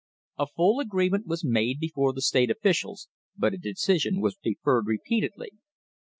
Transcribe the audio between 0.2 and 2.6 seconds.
A full agreement was made before the state